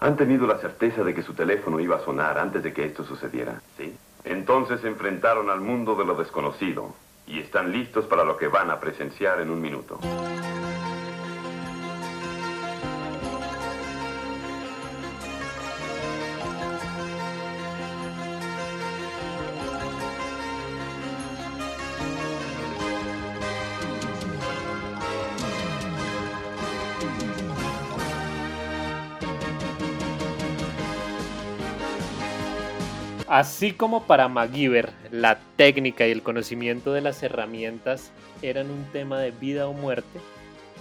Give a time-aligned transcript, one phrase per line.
[0.00, 3.04] Han tenido la certeza de que su teléfono iba a sonar antes de que esto
[3.04, 3.96] sucediera, ¿sí?
[4.24, 6.94] Entonces se enfrentaron al mundo de lo desconocido
[7.26, 9.98] y están listos para lo que van a presenciar en un minuto.
[33.36, 39.18] Así como para MacGyver la técnica y el conocimiento de las herramientas eran un tema
[39.20, 40.20] de vida o muerte,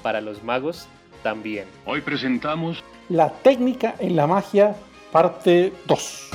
[0.02, 0.88] para los magos
[1.22, 1.66] también.
[1.86, 4.74] Hoy presentamos La técnica en la magia,
[5.12, 6.30] parte 2.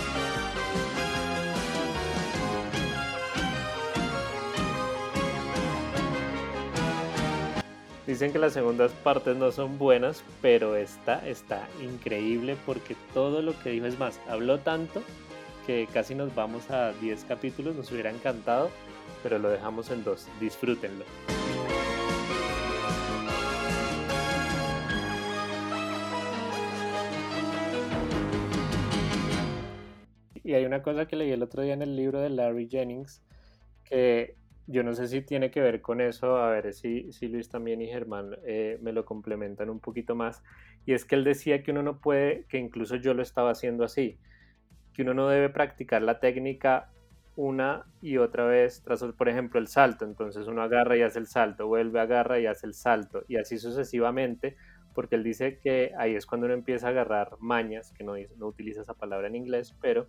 [8.07, 13.59] Dicen que las segundas partes no son buenas, pero esta está increíble porque todo lo
[13.63, 15.03] que dijo es más, habló tanto
[15.67, 18.71] que casi nos vamos a 10 capítulos, nos hubiera encantado,
[19.23, 20.29] pero lo dejamos en dos.
[20.41, 21.05] Disfrútenlo.
[30.43, 33.23] Y hay una cosa que leí el otro día en el libro de Larry Jennings,
[33.85, 34.35] que
[34.67, 37.81] yo no sé si tiene que ver con eso, a ver si, si Luis también
[37.83, 40.43] y Germán eh, me lo complementan un poquito más,
[40.87, 43.85] y es que él decía que uno no puede, que incluso yo lo estaba haciendo
[43.85, 44.19] así,
[45.03, 46.91] uno no debe practicar la técnica
[47.37, 50.05] una y otra vez tras, por ejemplo, el salto.
[50.05, 53.59] Entonces uno agarra y hace el salto, vuelve, agarra y hace el salto, y así
[53.59, 54.57] sucesivamente,
[54.95, 58.47] porque él dice que ahí es cuando uno empieza a agarrar mañas, que no, no
[58.47, 60.07] utiliza esa palabra en inglés, pero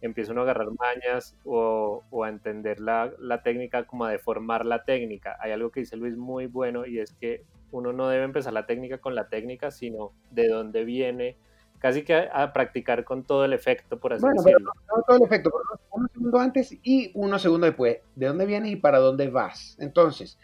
[0.00, 4.66] empieza uno a agarrar mañas o, o a entender la, la, técnica como a deformar
[4.66, 5.36] la técnica.
[5.40, 8.66] Hay algo que dice Luis muy bueno y es que uno no debe empezar la
[8.66, 11.36] técnica con la técnica, sino de dónde viene,
[11.84, 14.72] casi que a, practicar con todo el efecto, por así bueno, decirlo.
[14.72, 17.98] Pero no, todo el efecto, pero uno segundo antes y uno segundo después.
[18.16, 19.76] ¿De dónde vienes y para dónde vas?
[19.78, 20.38] Entonces,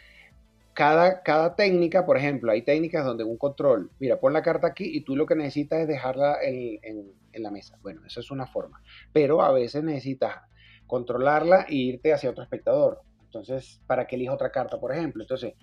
[0.75, 4.85] cada, cada técnica, por ejemplo, hay técnicas donde un control, mira, pon la carta aquí
[4.85, 7.79] y tú lo que necesitas es dejarla en, en, en la mesa.
[7.81, 8.83] Bueno, esa es una forma.
[9.15, 10.43] Pero a veces necesitas
[10.87, 13.01] controlarla e irte hacia otro espectador.
[13.25, 15.23] Entonces, para que elija otra carta, por ejemplo.
[15.23, 15.55] Entonces,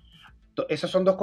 [0.70, 1.18] esas son dos,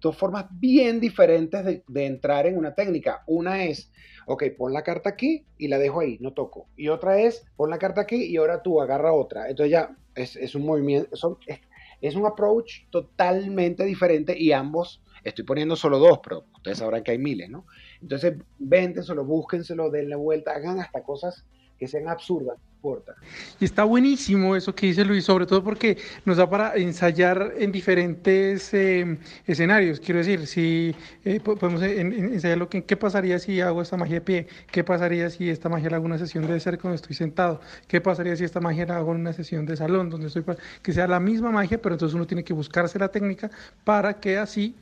[0.00, 3.22] dos formas bien diferentes de, de, entrar en una técnica.
[3.26, 3.90] Una es,
[4.26, 6.68] ok, pon la carta aquí y la dejo ahí, no toco.
[6.76, 9.48] Y otra es, pon la carta aquí y ahora tú agarra otra.
[9.48, 11.08] Entonces ya es, es un movimiento,
[11.46, 11.60] es,
[12.00, 17.12] es, un approach totalmente diferente y ambos, estoy poniendo solo dos, pero ustedes sabrán que
[17.12, 17.66] hay miles, ¿no?
[18.00, 21.44] Entonces, véntenselo, búsquenselo, denle vuelta, hagan hasta cosas
[21.78, 23.14] que sean absurdas, importa.
[23.60, 27.72] Y está buenísimo eso que dice Luis, sobre todo porque nos da para ensayar en
[27.72, 30.00] diferentes eh, escenarios.
[30.00, 30.94] Quiero decir, si
[31.24, 34.46] eh, podemos en, en ensayar lo que qué pasaría si hago esta magia de pie,
[34.70, 37.60] qué pasaría si esta magia la hago en una sesión de ser cuando estoy sentado,
[37.88, 40.44] qué pasaría si esta magia la hago en una sesión de salón donde estoy
[40.82, 43.50] que sea la misma magia, pero entonces uno tiene que buscarse la técnica
[43.84, 44.74] para que así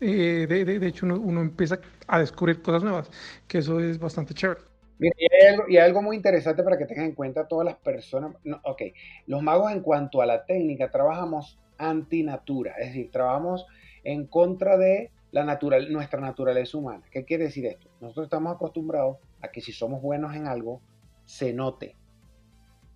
[0.00, 3.10] eh, de, de, de, hecho uno, uno empieza a descubrir cosas nuevas,
[3.46, 4.71] que eso es bastante chévere.
[5.02, 7.64] Mira, y hay, algo, y hay, algo, muy interesante para que tengan en cuenta todas
[7.64, 8.36] las personas.
[8.44, 8.82] No, ok,
[9.26, 13.66] los magos en cuanto a la técnica trabajamos antinatura, es decir, trabajamos
[14.04, 17.04] en contra de la natural, nuestra naturaleza humana.
[17.10, 17.90] ¿Qué quiere decir esto?
[18.00, 20.80] Nosotros estamos acostumbrados a que si somos buenos en algo,
[21.24, 21.96] se note.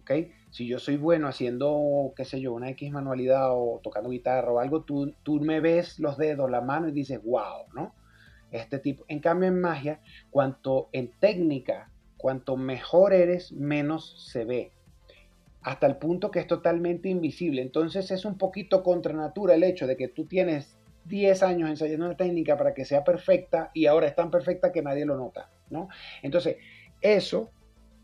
[0.03, 0.13] ¿Ok?
[0.51, 4.61] Si yo soy bueno haciendo, qué sé yo, una X manualidad o tocando guitarra o
[4.61, 7.97] algo, tú, tú me ves los dedos, la mano y dices, wow, ¿no?
[8.53, 9.05] Este tipo.
[9.09, 10.01] En cambio, en magia,
[10.31, 14.73] cuanto en técnica Cuanto mejor eres, menos se ve.
[15.63, 17.63] Hasta el punto que es totalmente invisible.
[17.63, 22.07] Entonces es un poquito contra natura el hecho de que tú tienes 10 años ensayando
[22.07, 25.51] una técnica para que sea perfecta y ahora es tan perfecta que nadie lo nota,
[25.71, 25.89] ¿no?
[26.23, 26.57] Entonces,
[27.01, 27.51] eso,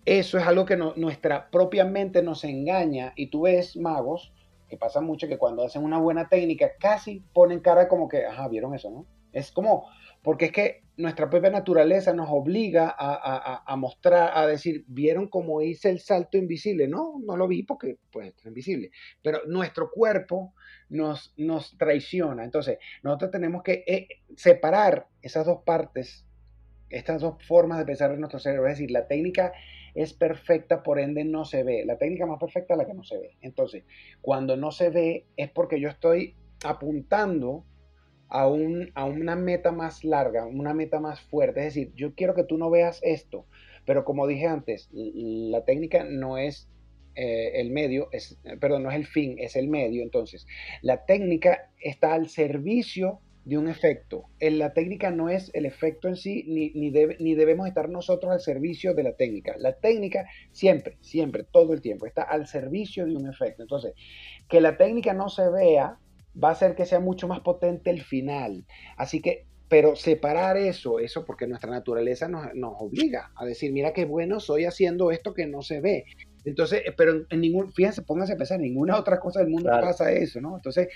[0.04, 4.32] eso es algo que nuestra propia mente nos engaña y tú ves magos
[4.72, 8.48] que pasa mucho que cuando hacen una buena técnica casi ponen cara como que, ajá,
[8.48, 9.06] vieron eso, ¿no?
[9.30, 9.86] Es como,
[10.22, 15.90] porque es que nuestra propia naturaleza nos obliga a, mostrar, a decir, ¿vieron cómo hice
[15.90, 16.88] el salto invisible?
[16.88, 18.92] No, no lo vi porque pues es invisible,
[19.22, 20.54] pero nuestro cuerpo
[20.88, 22.42] nos, nos traiciona.
[22.42, 26.24] Entonces, nosotros tenemos que eh, separar esas dos partes,
[26.88, 28.68] estas dos formas de pensar en nuestro cerebro.
[28.68, 29.52] Es decir, la técnica
[29.94, 31.84] es perfecta, por ende no se ve.
[31.84, 33.36] La técnica más perfecta es la que no se ve.
[33.40, 33.84] Entonces,
[34.20, 36.34] cuando no se ve es porque yo estoy
[36.64, 37.64] apuntando
[38.28, 41.60] a, un, a una meta más larga, una meta más fuerte.
[41.60, 43.46] Es decir, yo quiero que tú no veas esto,
[43.84, 46.70] pero como dije antes, la técnica no es
[47.14, 50.02] eh, el medio, es, perdón, no es el fin, es el medio.
[50.02, 50.46] Entonces,
[50.80, 54.24] la técnica está al servicio de un efecto.
[54.38, 58.32] En la técnica no es el efecto en sí, ni, ni, ni, debemos estar nosotros
[58.32, 59.54] al servicio de la técnica.
[59.58, 63.62] La técnica siempre, siempre, todo el tiempo está al servicio de un efecto.
[63.62, 63.94] Entonces,
[64.48, 65.98] que la técnica no se vea
[66.42, 68.64] va a hacer que sea mucho más potente el final.
[68.96, 73.92] Así que, pero separar eso, eso porque nuestra naturaleza nos, nos obliga a decir, mira
[73.92, 76.04] qué bueno soy haciendo esto que no se ve.
[76.44, 79.70] Entonces, eh, pero en ningún, fíjense, pónganse a pensar, en ninguna otra cosa del mundo
[79.70, 80.56] pasa eso, ¿no?
[80.56, 80.88] Entonces,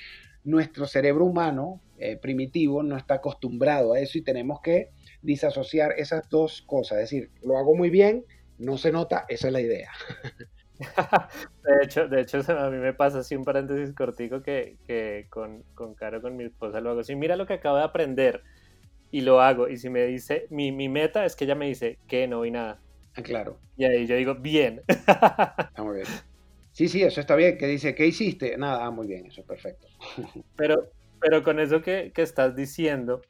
[0.46, 4.90] nuestro cerebro humano eh, primitivo no está acostumbrado a eso y tenemos que
[5.22, 6.98] disasociar esas dos cosas.
[6.98, 8.24] Es decir, lo hago muy bien,
[8.58, 9.90] no se nota, esa es la idea.
[11.64, 15.64] de hecho, de hecho, a mí me pasa así un paréntesis cortico que, que con,
[15.74, 17.16] con Caro, con mi esposa, lo hago así.
[17.16, 18.42] Mira lo que acabo de aprender
[19.10, 19.68] y lo hago.
[19.68, 22.50] Y si me dice, mi, mi meta es que ella me dice que no vi
[22.52, 22.80] nada
[23.14, 23.58] Ah, claro.
[23.76, 24.82] Y ahí yo digo, bien.
[25.70, 26.06] Está muy bien.
[26.76, 27.56] Sí, sí, eso está bien.
[27.56, 28.58] Que dice, ¿qué hiciste?
[28.58, 29.86] Nada, ah, muy bien, eso es perfecto.
[30.56, 33.22] Pero, pero con eso que, que estás diciendo,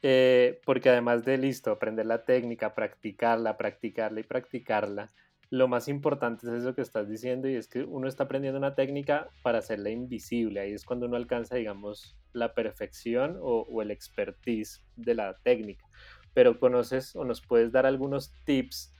[0.00, 5.12] eh, porque además de listo, aprender la técnica, practicarla, practicarla y practicarla,
[5.50, 8.74] lo más importante es eso que estás diciendo y es que uno está aprendiendo una
[8.74, 10.60] técnica para hacerla invisible.
[10.60, 15.84] Ahí es cuando uno alcanza, digamos, la perfección o, o el expertise de la técnica.
[16.32, 18.95] Pero conoces o nos puedes dar algunos tips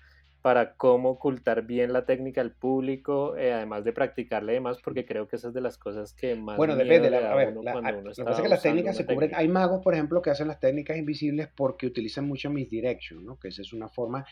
[0.47, 5.27] para cómo ocultar bien la técnica al público, eh, además de practicarle demás, porque creo
[5.27, 6.57] que esas es de las cosas que más.
[6.57, 7.09] Bueno, depende.
[7.17, 9.33] a ver, lo que pasa es que las técnicas se cubren.
[9.35, 13.41] Hay magos, por ejemplo, que hacen las técnicas invisibles porque utilizan mucho misdirection, ¿no?
[13.41, 14.25] Que esa es una forma.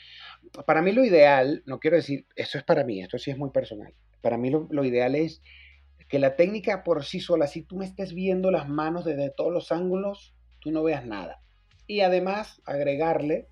[0.65, 3.51] Para mí, lo ideal, no quiero decir, eso es para mí, esto sí es muy
[3.51, 3.93] personal.
[4.21, 5.43] Para mí, lo, lo ideal es
[6.09, 9.53] que la técnica por sí sola, si tú me estés viendo las manos desde todos
[9.53, 11.41] los ángulos, tú no veas nada.
[11.89, 13.49] Y además, agregarle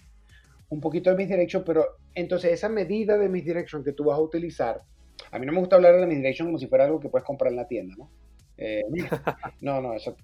[0.72, 4.80] un poquito de misdirection, pero entonces, esa medida de misdirection que tú vas a utilizar,
[5.30, 7.26] a mí no me gusta hablar de la misdirection como si fuera algo que puedes
[7.26, 8.10] comprar en la tienda, ¿no?
[8.56, 8.82] Eh,
[9.60, 10.16] no, no, eso.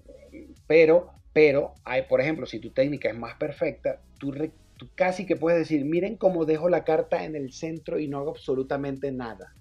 [0.65, 4.33] Pero, pero, hay, por ejemplo, si tu técnica es más perfecta, tú,
[4.75, 8.17] tú casi que puedes decir, miren cómo dejo la carta en el centro y no
[8.17, 9.53] hago absolutamente nada.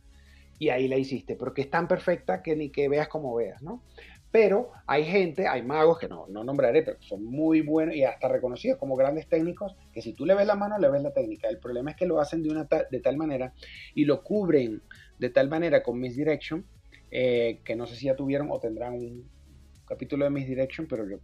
[0.59, 3.61] Y ahí la hiciste, pero que es tan perfecta que ni que veas como veas,
[3.61, 3.83] ¿no?
[4.31, 8.29] Pero hay gente, hay magos que no, no nombraré, pero son muy buenos y hasta
[8.29, 11.49] reconocidos como grandes técnicos, que si tú le ves la mano, le ves la técnica.
[11.49, 13.55] El problema es que lo hacen de, una de tal manera
[13.95, 14.83] y lo cubren
[15.19, 16.65] de tal manera con Misdirection,
[17.11, 19.29] eh, que no sé si ya tuvieron o tendrán un
[19.87, 21.19] capítulo de Misdirection, pero yo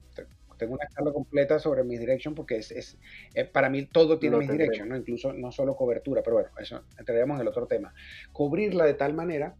[0.57, 2.99] tengo una charla completa sobre Misdirection porque es, es
[3.35, 4.97] eh, para mí todo tiene Misdirection, ¿no?
[4.97, 7.93] incluso no solo cobertura, pero bueno, eso entraríamos en el otro tema.
[8.33, 9.57] Cubrirla de tal manera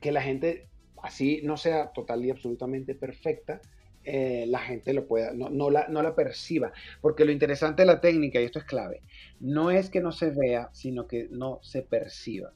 [0.00, 0.68] que la gente
[1.06, 3.60] así no sea total y absolutamente perfecta,
[4.04, 6.72] eh, la gente lo pueda, no, la, no la perciba.
[7.00, 9.02] Porque lo interesante de la técnica, y esto es clave,
[9.40, 12.52] no es que no se vea, sino que no se perciba.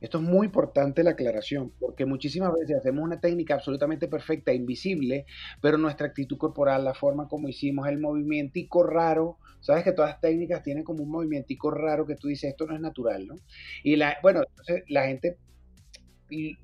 [0.00, 5.26] Esto es muy importante la aclaración, porque muchísimas veces hacemos una técnica absolutamente perfecta, invisible,
[5.60, 10.20] pero nuestra actitud corporal, la forma como hicimos, el movimiento raro, sabes que todas las
[10.20, 13.36] técnicas tienen como un movimiento raro que tú dices, esto no es natural, ¿no?
[13.82, 15.36] Y bueno, entonces la gente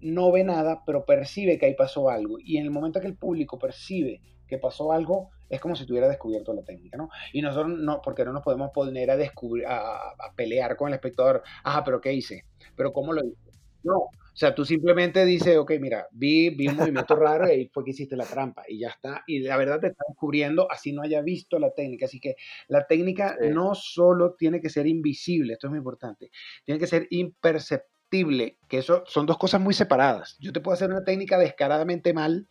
[0.01, 2.39] no ve nada, pero percibe que ahí pasó algo.
[2.39, 6.09] Y en el momento que el público percibe que pasó algo, es como si tuviera
[6.09, 7.09] descubierto la técnica, ¿no?
[7.33, 11.43] Y nosotros no, porque no nos podemos poner a descubrir, a, pelear con el espectador,
[11.65, 12.45] ajá, pero ¿qué hice?
[12.77, 13.37] ¿Pero cómo lo hice?
[13.83, 17.71] No, o sea, tú simplemente dices, ok, mira, vi, vi un movimiento raro y ahí
[17.73, 19.23] fue que hiciste la trampa y ya está.
[19.27, 22.07] Y la verdad te está descubriendo así no haya visto la técnica.
[22.07, 22.35] Así que
[22.69, 26.31] la técnica no solo tiene que ser invisible, esto es muy importante,
[26.65, 30.37] tiene que ser imperceptible que eso son dos cosas muy separadas.
[30.41, 32.49] Yo te puedo hacer una técnica descaradamente mal,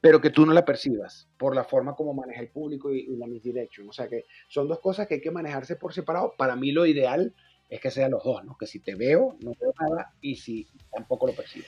[0.00, 3.26] pero que tú no la percibas por la forma como maneja el público y, la
[3.26, 3.88] misdirection.
[3.88, 6.34] O sea que son dos cosas que hay que manejarse por separado.
[6.36, 7.34] Para mí lo ideal
[7.68, 8.56] es que sean los dos, ¿no?
[8.56, 11.66] Que si te veo, no veo nada y si tampoco lo percibo.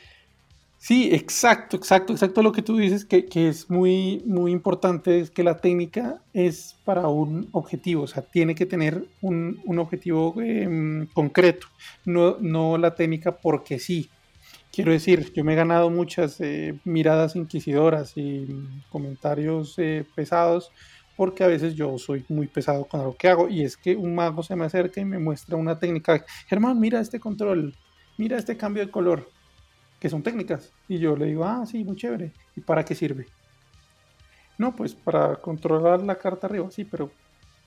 [0.84, 5.30] Sí, exacto, exacto, exacto lo que tú dices, que, que, es muy, muy importante, es
[5.30, 10.34] que la técnica es para un objetivo, o sea, tiene que tener un, un objetivo
[10.42, 11.68] em, concreto,
[12.04, 14.10] no, no la técnica porque sí.
[14.72, 18.48] Quiero decir, yo me he ganado muchas eh, miradas inquisidoras y
[18.90, 20.72] comentarios eh, pesados
[21.16, 24.16] porque a veces yo soy muy pesado con lo que hago y es que un
[24.16, 27.72] mago se me acerca y me muestra una técnica, Germán, mira este control,
[28.18, 29.28] mira este cambio de color
[30.02, 30.72] que son técnicas.
[30.88, 32.32] Y yo le digo, ah, sí, muy chévere.
[32.56, 33.28] ¿Y para qué sirve?
[34.58, 37.08] No, pues para controlar la carta arriba, sí, pero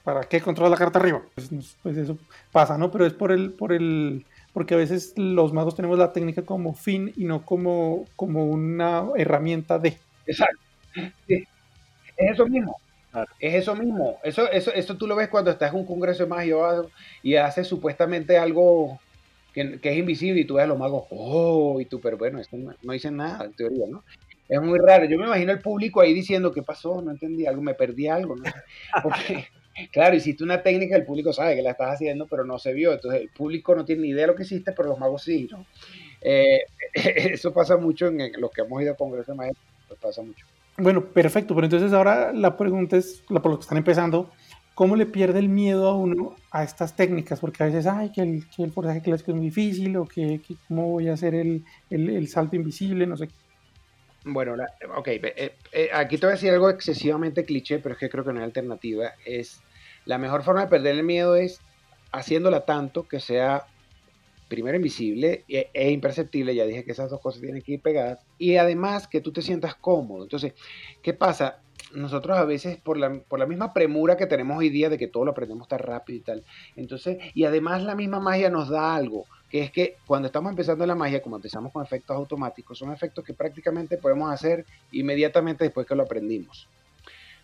[0.04, 1.22] ¿para qué controlar la carta arriba?
[1.34, 2.18] Pues, pues, eso
[2.52, 2.92] pasa, ¿no?
[2.92, 6.74] Pero es por el, por el, porque a veces los magos tenemos la técnica como
[6.74, 9.98] fin y no como, como una herramienta de.
[10.28, 10.60] Exacto.
[11.24, 11.48] Es
[12.18, 12.76] eso mismo.
[13.40, 14.20] Es eso mismo.
[14.26, 16.58] Eso, eso, eso tú lo ves cuando estás en un congreso de magia
[17.24, 19.00] y haces supuestamente algo
[19.56, 22.58] que, es invisible y tú ves a los magos, oh, y tú, pero bueno, esto
[22.58, 24.04] no, dicen nada en teoría, ¿no?
[24.50, 25.06] Es muy raro.
[25.06, 27.02] Yo me imagino el público ahí diciendo, ¿qué pasó?
[27.02, 28.36] No entendí algo, me perdí algo.
[28.36, 28.44] ¿no?
[29.04, 29.48] Porque,
[29.92, 32.94] claro, hiciste una técnica, el público sabe que la estás haciendo, pero no se vio.
[32.94, 35.48] Entonces, el público no tiene ni idea de lo que hiciste, pero los magos sí,
[35.50, 35.66] ¿no?
[36.22, 36.60] Eh,
[36.94, 40.46] eso pasa mucho en los que hemos ido a congresos de maestros, pues pasa mucho.
[40.78, 44.30] Bueno, perfecto, pero entonces ahora la pregunta es, por lo que están empezando,
[44.76, 47.40] ¿cómo le pierde el miedo a uno a estas técnicas?
[47.40, 50.42] Porque a veces, ay, que el, que el forzaje clásico es muy difícil, o que,
[50.68, 53.30] cómo voy a hacer el, el, salto invisible, no sé.
[54.26, 54.56] Bueno,
[54.96, 58.24] ok, eh, eh, aquí te voy a decir algo excesivamente cliché, pero es que creo
[58.24, 59.14] que no hay alternativa.
[59.26, 59.62] Es,
[60.06, 61.62] la mejor forma de perder el miedo es
[62.12, 63.66] haciéndola tanto que sea
[64.48, 68.20] primero invisible e, e, imperceptible, ya dije que esas dos cosas tienen que ir pegadas,
[68.38, 70.24] y además que tú te sientas cómodo.
[70.24, 70.54] Entonces,
[71.02, 71.60] ¿qué pasa?
[71.94, 75.08] Nosotros a veces, por la, por la misma premura que tenemos hoy día de que
[75.08, 76.44] todo lo aprendemos tan rápido y tal,
[76.76, 80.86] entonces, y además la misma magia nos da algo, que es que cuando estamos empezando
[80.86, 85.88] la magia, como empezamos con efectos automáticos, son efectos que prácticamente podemos hacer inmediatamente después
[85.88, 86.68] que lo aprendimos.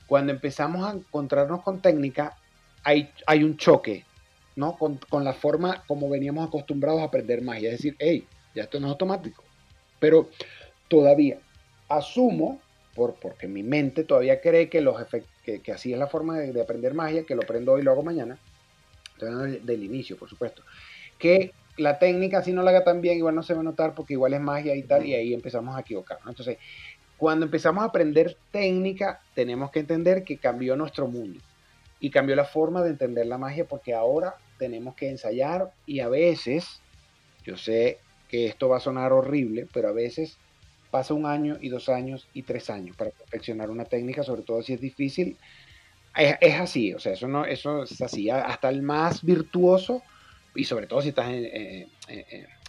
[0.08, 2.36] Cuando empezamos a encontrarnos con técnica,
[2.84, 4.04] hay, hay un choque
[4.56, 4.78] ¿no?
[4.78, 7.70] Con, la forma como veníamos acostumbrados a aprender magia.
[7.70, 9.44] Es decir, hey, ya esto no es automático.
[10.00, 10.30] Pero
[10.88, 11.40] todavía
[11.88, 12.60] asumo,
[12.96, 14.96] por, porque mi mente todavía cree que, los
[15.44, 17.92] que, que así es la forma de, aprender magia, que lo aprendo hoy y lo
[17.92, 18.38] hago mañana.
[19.14, 20.64] Estoy del, inicio, por supuesto.
[21.18, 23.96] Que la técnica, si no la haga tan bien, igual no se va a notar
[23.96, 26.28] porque igual es magia y tal, y ahí empezamos a equivocarnos.
[26.28, 26.58] Entonces,
[27.18, 31.40] cuando empezamos a aprender técnica, tenemos que entender que cambió nuestro mundo
[32.02, 36.10] y cambió la forma de entender la magia porque ahora tenemos que ensayar y a
[36.10, 36.82] veces,
[37.46, 40.38] yo sé que esto va a sonar horrible, pero a veces
[40.90, 44.64] pasa un año y dos años y tres años para perfeccionar una técnica, sobre todo
[44.64, 45.38] si es difícil.
[46.16, 50.02] Es, así, o sea, eso, no, eso es así, hasta el más virtuoso
[50.56, 51.32] y sobre todo si estás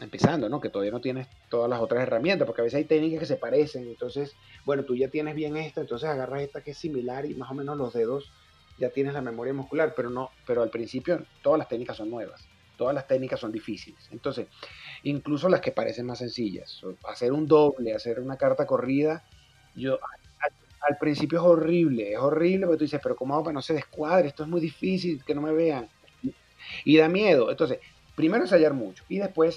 [0.00, 0.60] empezando, ¿no?
[0.60, 3.36] Que todavía no tienes todas las otras herramientas, porque a veces hay técnicas que se
[3.36, 4.36] parecen, entonces,
[4.66, 7.54] bueno, tú ya tienes bien esta, entonces agarras esta que es similar y más o
[7.54, 8.30] menos los dedos
[8.82, 12.44] ya tienes la memoria muscular, pero no, pero al principio todas las técnicas son nuevas,
[12.76, 14.08] todas las técnicas son difíciles.
[14.10, 14.48] Entonces,
[15.04, 19.22] incluso las que parecen más sencillas, hacer un doble, hacer una carta corrida,
[19.76, 20.00] yo
[20.80, 23.74] al, principio es horrible, es horrible porque tú dices, pero ¿cómo hago para no se
[23.74, 24.26] descuadre?
[24.26, 25.88] Esto es muy difícil, que no me vean.
[26.84, 27.52] Y da miedo.
[27.52, 27.78] Entonces,
[28.16, 29.56] primero ensayar mucho y después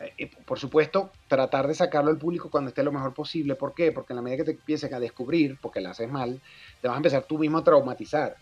[0.00, 3.56] eh, por supuesto, tratar de sacarlo al público cuando esté lo mejor posible.
[3.56, 3.90] ¿Por qué?
[3.90, 6.40] Porque en la medida que te empiecen a descubrir, porque la haces mal,
[6.80, 8.36] te vas a empezar tú mismo a traumatizar.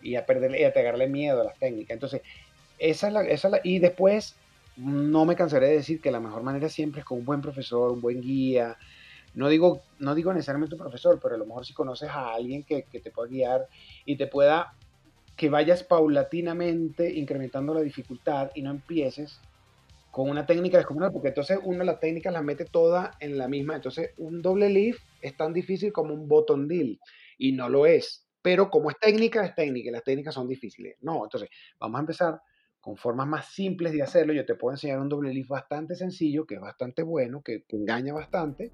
[0.00, 1.90] Y a perderle y a pegarle miedo a las técnicas.
[1.90, 2.22] Entonces,
[2.78, 4.36] esa es la, esa la, y después,
[4.76, 7.90] no me cansaré de decir que la mejor manera siempre es con un buen profesor,
[7.90, 8.76] un buen guía.
[9.34, 12.62] No digo, no digo necesariamente un profesor, pero a lo mejor si conoces a alguien
[12.62, 13.68] que, que te pueda guiar
[14.04, 14.72] y te pueda,
[15.36, 19.40] que vayas paulatinamente incrementando la dificultad y no empieces
[20.18, 23.76] con una técnica descomunal, porque entonces uno las técnicas las mete todas en la misma.
[23.76, 26.98] Entonces, un doble lift es tan difícil como un bottom deal,
[27.38, 28.26] y no lo es.
[28.42, 30.96] Pero como es técnica, es técnica, y las técnicas son difíciles.
[31.02, 31.48] No, entonces,
[31.78, 32.40] vamos a empezar
[32.80, 34.32] con formas más simples de hacerlo.
[34.32, 38.12] Yo te puedo enseñar un doble lift bastante sencillo, que es bastante bueno, que, engaña
[38.12, 38.72] bastante,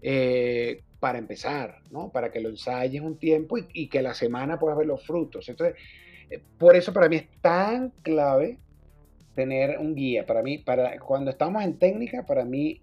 [0.00, 2.10] eh, para empezar, ¿no?
[2.10, 5.46] Para que lo ensayes un tiempo y, que la semana puedas ver los frutos.
[5.46, 5.76] Entonces,
[6.30, 8.60] eh, por eso para mí es tan clave
[9.40, 10.26] tener un guía.
[10.26, 12.82] Para mí, para cuando estamos en técnica, para mí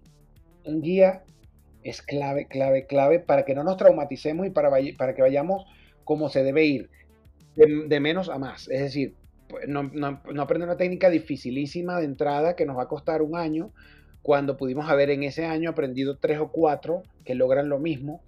[0.64, 1.22] un guía
[1.84, 5.66] es clave, clave, clave para que no nos traumaticemos y para, para que vayamos
[6.02, 6.90] como se debe ir,
[7.54, 8.68] de, menos a más.
[8.68, 9.14] Es decir,
[9.48, 13.22] pues, no, no, no, aprender una técnica dificilísima de entrada que nos va a costar
[13.22, 13.70] un año,
[14.22, 18.20] cuando pudimos haber en ese año aprendido tres o cuatro que logran lo mismo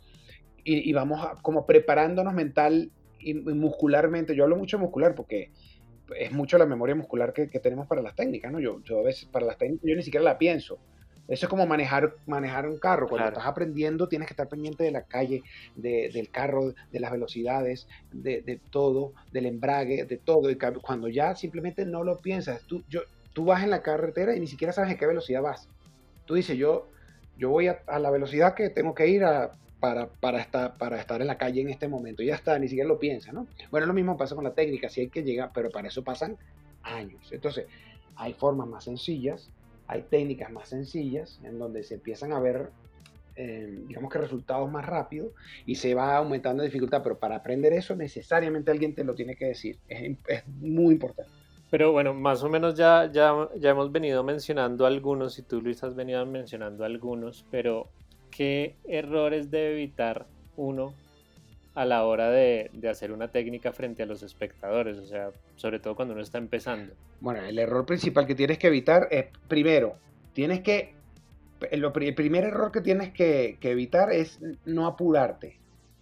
[0.63, 4.37] y, vamos como preparándonos mental y muscularmente.
[4.37, 5.51] Yo hablo mucho muscular porque
[6.17, 8.61] es mucho la memoria muscular que, tenemos para las técnicas, ¿no?
[8.61, 10.79] Yo, yo a veces para las técnicas yo ni siquiera la pienso.
[11.31, 13.09] Eso es como manejar, manejar un carro.
[13.09, 15.45] Cuando estás aprendiendo tienes que estar pendiente de la calle,
[15.76, 20.50] del carro, de las velocidades, de, todo, del embrague, de todo.
[20.50, 23.02] Y cuando ya simplemente no lo piensas, tú, yo,
[23.33, 25.69] tú vas en la carretera y ni siquiera sabes a qué velocidad vas.
[26.25, 26.88] Tú dices, yo,
[27.38, 31.01] yo voy a, a la velocidad que tengo que ir a para, para, estar, para
[31.01, 32.23] estar en la calle en este momento.
[32.23, 33.47] Ya está, ni siquiera lo piensa, ¿no?
[33.71, 36.37] Bueno, lo mismo pasa con la técnica, si hay que llegar, pero para eso pasan
[36.83, 37.33] años.
[37.33, 37.67] Entonces,
[38.17, 39.51] hay formas más sencillas,
[39.87, 42.71] hay técnicas más sencillas en donde se empiezan a ver,
[43.37, 45.33] eh, digamos que resultados más rápido
[45.65, 49.35] y se va aumentando la dificultad, pero para aprender eso necesariamente alguien te lo tiene
[49.35, 49.79] que decir.
[49.89, 51.31] Es, es muy importante.
[51.71, 55.83] Pero bueno, más o menos ya, ya, ya hemos venido mencionando algunos y tú Luis
[55.85, 57.89] has venido mencionando algunos, pero
[58.40, 60.25] ¿qué errores debe evitar
[60.56, 60.94] uno
[61.75, 64.97] a la hora de, hacer una técnica frente a los espectadores?
[64.97, 66.94] O sea, sobre todo cuando uno está empezando.
[67.20, 69.99] Bueno, el error principal que tienes que evitar es, primero,
[70.32, 70.94] tienes que
[71.70, 75.59] el, primer error que tienes que, evitar es no apurarte.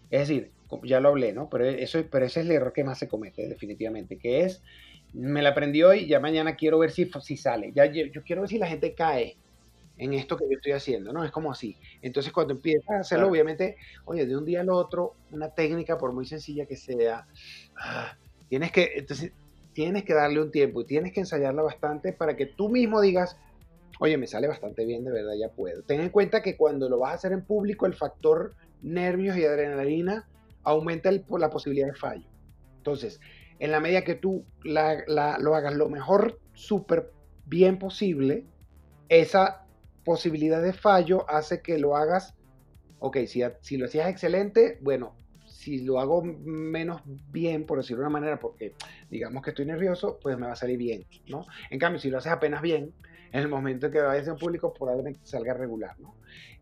[0.09, 0.53] Es decir,
[0.85, 1.51] ya lo hablé, ¿no?
[1.51, 4.63] Pero, eso, pero ese es el error que más se comete, definitivamente, que es,
[5.13, 8.49] me la aprendí hoy, ya mañana quiero ver si, si sale, ya, yo, quiero ver
[8.49, 9.37] si la gente cae
[9.99, 11.25] en esto que yo estoy haciendo, ¿no?
[11.25, 11.77] Es como así.
[12.01, 16.13] Entonces, cuando empiezas a hacerlo, obviamente, oye, de un día al otro, una técnica, por
[16.13, 17.27] muy sencilla que sea,
[17.77, 18.17] ah,
[18.49, 19.33] tienes que, entonces,
[19.73, 23.37] tienes que darle un tiempo y tienes que ensayarla bastante para que tú mismo digas,
[24.01, 25.83] oye, me sale bastante bien, de verdad, ya puedo.
[25.83, 29.45] Ten en cuenta que cuando lo vas a hacer en público, el factor nervios y
[29.45, 30.29] adrenalina
[30.63, 32.27] aumenta la posibilidad de fallo.
[32.77, 33.21] Entonces,
[33.59, 37.11] en la medida que tú lo hagas lo mejor, súper
[37.47, 38.45] bien posible,
[39.09, 39.65] esa
[40.09, 42.35] posibilidad de fallo hace que lo hagas,
[42.99, 48.07] ok, si, si lo hacías excelente, bueno, si lo hago menos bien, por decirlo de
[48.07, 48.73] una manera, porque
[49.11, 51.45] digamos que estoy nervioso, pues me va a salir bien, ¿no?
[51.69, 52.95] En cambio, si lo haces apenas bien,
[53.33, 56.15] en el momento en que vayas a un público probablemente salga regular, ¿no?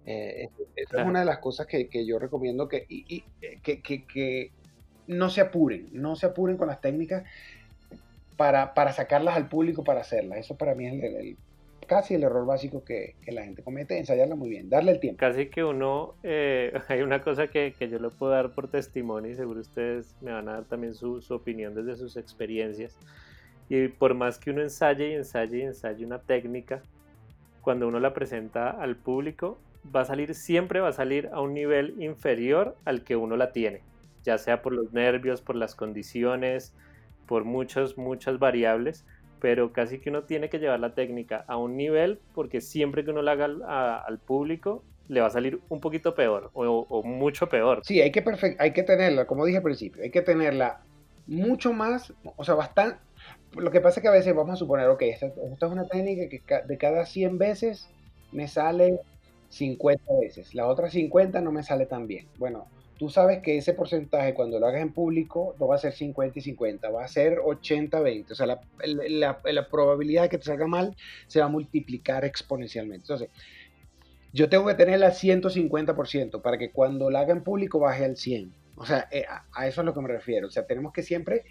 [0.04, 4.50] Eh, esa es una de las cosas que, yo recomiendo que, y, eh, que, que,
[5.06, 7.22] no se apuren, no se apuren con las técnicas
[8.36, 10.40] para, para sacarlas al público para hacerlas.
[10.40, 11.36] Eso para mí es el,
[11.86, 15.18] casi el error básico que, la gente comete, ensayarla muy bien, darle el tiempo.
[15.18, 19.34] Casi que uno, eh, hay una cosa que, yo le puedo dar por testimonio y
[19.34, 22.96] seguro ustedes me van a dar también su, su opinión desde sus experiencias.
[23.68, 26.82] Y por más que uno ensaye y ensaye y ensaye una técnica,
[27.62, 29.58] cuando uno la presenta al público,
[29.94, 33.52] va a salir, siempre va a salir a un nivel inferior al que uno la
[33.52, 33.82] tiene,
[34.22, 36.74] ya sea por los nervios, por las condiciones,
[37.26, 39.04] por muchas, muchas variables,
[39.46, 43.12] pero casi que uno tiene que llevar la técnica a un nivel porque siempre que
[43.12, 47.80] uno la haga al, público, le va a salir un poquito peor o, mucho peor.
[47.84, 48.24] Sí, hay que,
[48.58, 50.80] hay que tenerla, como dije al principio, hay que tenerla
[51.28, 52.98] mucho más, o sea, bastante,
[53.56, 56.28] lo que pasa es que a veces vamos a suponer, ok, esta, es una técnica
[56.28, 57.88] que de cada 100 veces
[58.32, 58.98] me sale
[59.50, 62.26] 50 veces, la otra 50 no me sale tan bien.
[62.36, 62.66] Bueno,
[62.98, 66.38] tú sabes que ese porcentaje cuando lo hagas en público no va a ser 50
[66.38, 68.30] y 50, va a ser 80-20.
[68.30, 68.60] O sea, la,
[69.44, 73.04] la, probabilidad de que te salga mal se va a multiplicar exponencialmente.
[73.04, 73.28] Entonces,
[74.32, 78.16] yo tengo que tenerla al 150% para que cuando la haga en público baje al
[78.16, 78.52] 100.
[78.76, 80.48] O sea, eh, a eso es lo que me refiero.
[80.48, 81.44] O sea, tenemos que siempre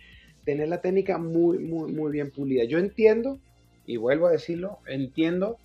[0.43, 2.63] tener la técnica muy, muy, muy bien pulida.
[2.65, 3.39] Yo entiendo,
[3.85, 5.57] y vuelvo a decirlo, entiendo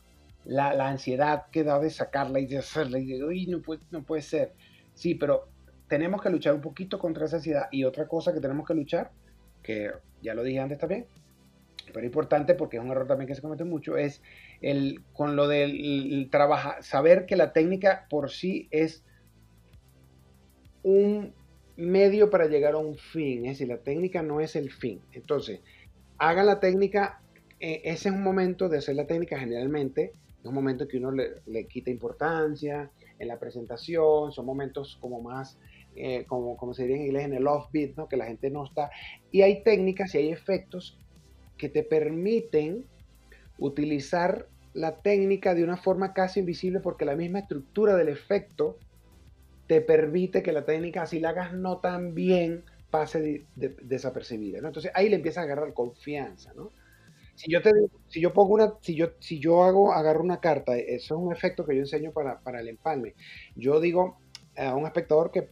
[0.45, 4.03] la, ansiedad que da de sacarla y de hacerla y de, uy, no puede, no
[4.03, 4.53] puede ser.
[4.95, 5.49] Sí, pero
[5.91, 7.67] tenemos que luchar un poquito contra esa ansiedad.
[7.73, 9.11] Y otra cosa que tenemos que luchar,
[9.63, 9.91] que
[10.23, 11.05] ya lo dije antes también,
[11.93, 14.23] pero importante porque es un error también que se comete mucho, es
[14.63, 19.05] el, con lo del trabajar, saber que la técnica por sí es
[20.85, 21.35] un
[21.77, 25.01] medio para llegar a un fin, es decir, la técnica no es el fin.
[25.13, 25.61] Entonces,
[26.19, 27.21] hagan la técnica,
[27.59, 31.11] eh, ese es un momento de hacer la técnica generalmente, es un momento que uno
[31.11, 35.59] le, quita importancia en la presentación, son momentos como más,
[35.97, 38.09] eh, como, como se diría en inglés, en el offbeat, ¿no?
[38.09, 38.91] que la gente no está.
[39.31, 40.99] Y hay técnicas y hay efectos
[41.57, 42.87] que te permiten
[43.59, 48.79] utilizar la técnica de una forma casi invisible porque la misma estructura del efecto
[49.67, 54.59] te permite que la técnica, si la hagas no tan bien, pase desapercibida.
[54.59, 56.53] Entonces ahí le empieza a agarrar confianza.
[56.55, 56.71] ¿no?
[57.35, 57.71] Si yo, te,
[58.09, 61.33] si yo pongo una, si yo, si yo hago, agarro una carta, eso es un
[61.33, 63.15] efecto que yo enseño para, para el empalme.
[63.55, 64.19] Yo digo
[64.57, 65.49] a un espectador que,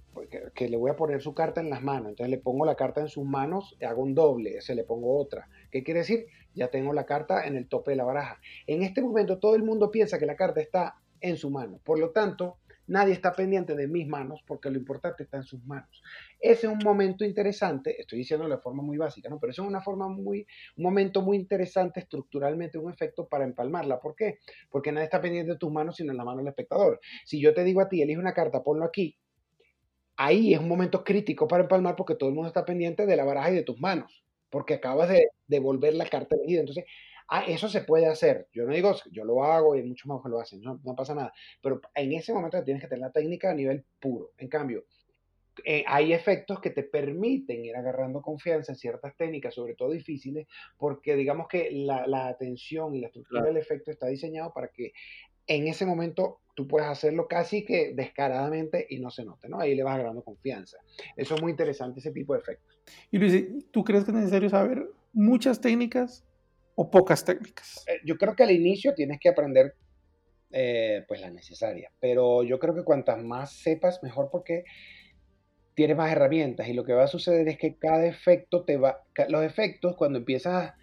[0.55, 3.01] que, le voy a poner su carta en las manos, entonces le pongo la carta
[3.01, 5.49] en sus manos, hago un doble, se le pongo otra.
[5.71, 6.27] ¿Qué quiere decir?
[6.55, 8.41] Ya tengo la carta en el tope de la baraja.
[8.67, 11.81] En este momento todo el mundo piensa que la carta está en su mano.
[11.85, 15.64] Por lo tanto, Nadie está pendiente de mis manos porque lo importante está en sus
[15.64, 16.03] manos.
[16.40, 19.38] Ese es un momento interesante, estoy diciendo de forma muy básica, ¿no?
[19.38, 20.46] Pero eso es una forma muy,
[20.77, 24.01] un momento muy interesante estructuralmente, un efecto para empalmarla.
[24.01, 24.38] ¿Por qué?
[24.70, 27.01] Porque nadie está pendiente de tus manos sino en la mano del espectador.
[27.24, 29.16] Si yo te digo a ti, elige una carta, ponlo aquí,
[30.16, 33.24] ahí es un momento crítico para empalmar porque todo el mundo está pendiente de la
[33.24, 36.61] baraja y de tus manos, porque acabas de devolver la carta elegida.
[36.61, 36.85] Entonces,
[37.29, 38.49] Ah, eso se puede hacer.
[38.53, 41.33] Yo no digo, yo lo hago y muchos más que lo hacen, no, pasa nada.
[41.62, 44.33] Pero en ese momento tienes que tener la técnica a nivel puro.
[44.38, 44.85] En cambio,
[45.64, 50.47] eh, hay efectos que te permiten ir agarrando confianza en ciertas técnicas, sobre todo difíciles,
[50.79, 54.93] porque digamos que la, atención y la estructura del efecto está diseñado para que
[55.47, 59.61] en ese momento tú puedas hacerlo casi que descaradamente y no se note, ¿no?
[59.61, 60.79] Ahí le vas agarrando confianza.
[61.17, 62.79] Eso es muy interesante, ese tipo de efectos.
[63.11, 66.25] Y Luis, ¿tú crees que es necesario saber muchas técnicas
[66.81, 67.85] o pocas técnicas?
[67.88, 69.75] Eh, yo creo que al inicio tienes que aprender
[70.53, 74.62] eh, pues la necesaria, pero yo creo que cuantas más sepas, mejor porque
[75.75, 79.03] tienes más herramientas y lo que va a suceder es que cada efecto te va,
[79.29, 80.75] los efectos cuando empiezas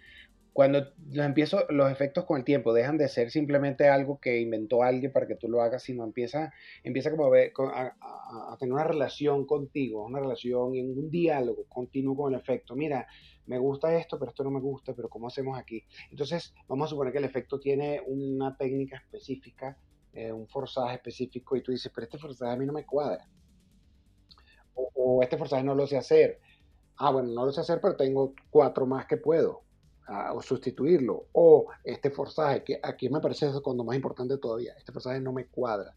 [0.56, 4.82] cuando los empiezo, los efectos con el tiempo dejan de ser simplemente algo que inventó
[4.82, 6.50] alguien para que tú lo hagas, sino empieza,
[6.82, 12.32] empieza como a, a, tener una relación contigo, una relación y un diálogo continuo con
[12.32, 12.74] el efecto.
[12.74, 13.06] Mira,
[13.44, 15.84] me gusta esto, pero esto no me gusta, pero ¿cómo hacemos aquí?
[16.10, 19.76] Entonces, vamos a suponer que el efecto tiene una técnica específica,
[20.14, 23.28] eh, un forzaje específico, y tú dices, pero este forzaje a mí no me cuadra.
[24.72, 26.40] O, o este forzaje no lo sé hacer.
[26.96, 29.65] Ah, bueno, no lo sé hacer, pero tengo cuatro más que puedo
[30.08, 34.92] o sustituirlo, o este forzaje, que aquí me parece eso cuando más importante todavía, este
[34.92, 35.94] forzaje no me cuadra.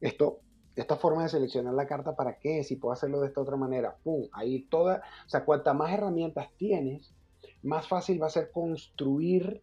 [0.00, 0.40] Esto,
[0.76, 2.62] esta forma de seleccionar la carta, ¿para qué?
[2.62, 4.28] Si puedo hacerlo de esta otra manera, ¡pum!
[4.32, 7.14] Ahí toda, o sea, cuanta más herramientas tienes,
[7.62, 9.62] más fácil va a ser construir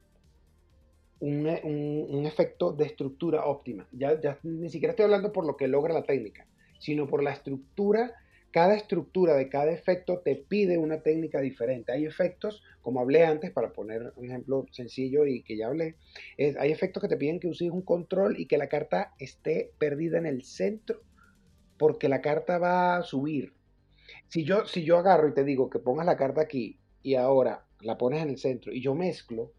[1.19, 3.87] un, un, efecto de estructura óptima.
[3.91, 6.45] Ya, ya ni siquiera estoy hablando por lo que logra la técnica,
[6.79, 8.13] sino por la estructura
[8.55, 11.91] cada estructura de cada efecto te pide una técnica diferente.
[11.91, 15.97] Hay efectos, como hablé antes, para poner un ejemplo sencillo y que ya hablé,
[16.37, 20.19] hay efectos que te piden que uses un control y que la carta esté perdida
[20.19, 21.01] en el centro,
[21.77, 23.51] porque la carta va a subir.
[24.29, 27.65] Si yo, si yo agarro y te digo que pongas la carta aquí y ahora
[27.81, 29.51] la pones en el centro y yo mezclo,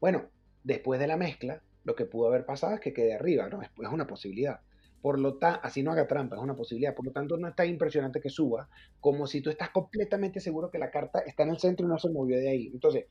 [0.00, 0.30] bueno,
[0.62, 3.62] después de la mezcla, lo que pudo haber pasado es que quede arriba, ¿no?
[3.62, 4.60] Es una posibilidad.
[5.04, 6.94] Por lo tanto, así no haga trampa, es una posibilidad.
[6.94, 10.70] Por lo tanto, no es tan impresionante que suba como si tú estás completamente seguro
[10.70, 12.70] que la carta está en el centro y no se movió de ahí.
[12.72, 13.04] Entonces,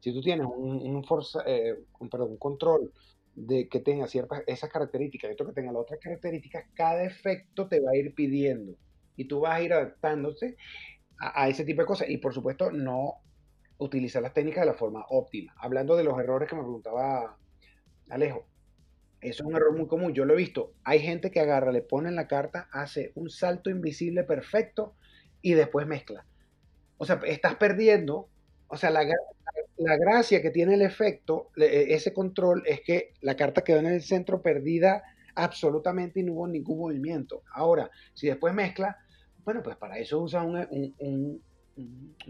[0.00, 1.04] si tú tienes un,
[1.46, 2.92] eh, un control
[3.36, 7.78] de que tenga ciertas esas características otro que tenga las otras características, cada efecto te
[7.78, 8.76] va a ir pidiendo
[9.14, 10.56] y tú vas a ir adaptándose
[11.20, 12.10] a ese tipo de cosas.
[12.10, 13.22] Y por supuesto, no
[13.78, 15.54] utilizar las técnicas de la forma óptima.
[15.60, 17.38] Hablando de los errores que me preguntaba
[18.10, 18.48] Alejo,
[19.28, 20.72] es un error muy común, yo lo he visto.
[20.84, 24.94] Hay gente que agarra, le pone en la carta, hace un salto invisible perfecto
[25.42, 26.24] y después mezcla.
[26.98, 28.28] O sea, estás perdiendo,
[28.68, 29.04] o sea, la,
[29.76, 34.02] gracia que tiene el efecto, e, ese control, es que la carta quedó en el
[34.02, 35.02] centro perdida
[35.34, 37.42] absolutamente y no hubo ningún movimiento.
[37.52, 38.96] Ahora, si después mezcla,
[39.44, 41.42] bueno, pues para eso usa un,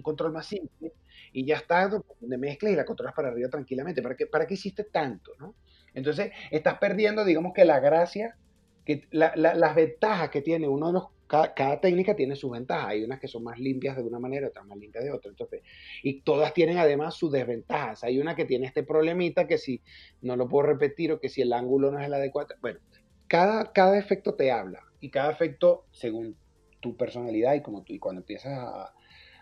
[0.02, 0.92] control más simple
[1.32, 4.02] y ya está donde mezclas y la controlas para arriba tranquilamente.
[4.02, 5.32] ¿Para qué, para qué hiciste tanto?
[5.38, 5.54] ¿no?
[5.96, 8.36] Entonces, estás perdiendo, digamos que la gracia,
[8.84, 12.86] que las ventajas que tiene uno de los cada, técnica tiene sus ventajas.
[12.90, 15.30] Hay unas que son más limpias de una manera, otras más limpias de otra.
[15.30, 15.62] Entonces,
[16.02, 18.04] y todas tienen además sus desventajas.
[18.04, 19.82] Hay una que tiene este problemita que si
[20.22, 22.54] no lo puedo repetir o que si el ángulo no es el adecuado.
[22.60, 22.78] Bueno,
[23.26, 26.36] cada, cada efecto te habla y cada efecto, según
[26.80, 28.94] tu personalidad y como tú, y cuando empiezas a,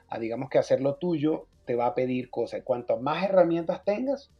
[0.09, 2.63] a digamos que hacer lo tuyo, te va a pedir cosas.
[2.65, 4.31] Cuanto más herramientas tengas,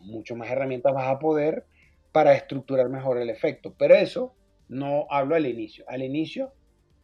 [0.00, 1.64] mucho más herramientas vas a poder
[2.12, 3.74] para estructurar mejor el efecto.
[3.78, 4.34] Pero eso
[4.68, 5.84] no hablo al inicio.
[5.88, 6.52] Al inicio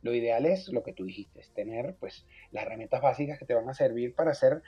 [0.02, 3.68] lo ideal es lo que tú dijiste, tener pues las herramientas básicas que te van
[3.68, 4.62] a servir para hacer,